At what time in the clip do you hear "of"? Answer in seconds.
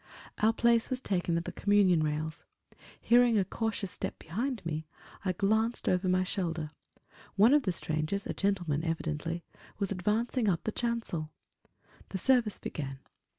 7.53-7.61